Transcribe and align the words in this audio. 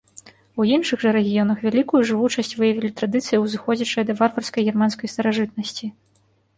У 0.61 0.65
іншых 0.77 1.03
жа 1.03 1.11
рэгіёнах 1.17 1.57
вялікую 1.65 2.01
жывучасць 2.11 2.55
выявілі 2.61 2.93
традыцыі, 3.05 3.41
узыходзячыя 3.45 4.03
да 4.11 4.19
варварскай 4.25 4.61
германскай 4.73 5.07
старажытнасці. 5.19 5.97